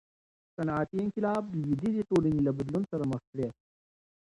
[0.57, 3.47] صنعتي انقلاب لویدیځې ټولني له بدلون سره مخ کړې.